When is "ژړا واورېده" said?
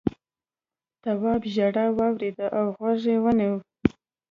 1.53-2.47